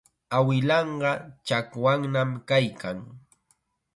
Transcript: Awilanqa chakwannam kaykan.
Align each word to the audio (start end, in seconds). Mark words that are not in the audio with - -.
Awilanqa 0.37 1.11
chakwannam 1.47 2.31
kaykan. 2.49 2.99